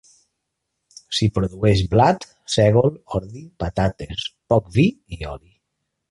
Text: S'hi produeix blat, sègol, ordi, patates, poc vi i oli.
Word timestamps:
S'hi 1.17 1.27
produeix 1.35 1.83
blat, 1.91 2.25
sègol, 2.55 2.89
ordi, 3.19 3.43
patates, 3.65 4.25
poc 4.55 4.73
vi 4.79 4.87
i 5.19 5.25
oli. 5.35 5.53